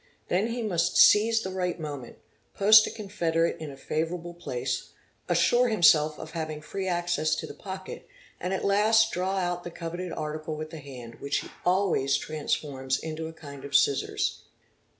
Then 0.29 0.47
he 0.47 0.63
must 0.63 0.97
seize 0.97 1.43
the 1.43 1.51
right 1.51 1.79
moment, 1.79 2.17
post 2.55 2.87
a 2.87 2.89
confederate 2.89 3.57
in 3.59 3.69
a 3.69 3.77
favourable 3.77 4.33
place, 4.33 4.93
assure 5.29 5.67
him 5.67 5.83
self 5.83 6.17
of 6.17 6.31
having 6.31 6.59
free 6.59 6.87
access 6.87 7.35
to 7.35 7.45
the 7.45 7.53
pocket, 7.53 8.07
and 8.39 8.51
at 8.51 8.65
last 8.65 9.11
draw 9.11 9.37
out 9.37 9.63
the 9.63 9.69
coveted 9.69 10.11
~ 10.11 10.11
article 10.13 10.55
with 10.55 10.71
the 10.71 10.79
hand, 10.79 11.19
which 11.19 11.41
he 11.41 11.49
always 11.63 12.17
transforms 12.17 12.97
into 12.97 13.27
a 13.27 13.33
kind 13.33 13.63
of 13.63 13.75
scissors. 13.75 14.41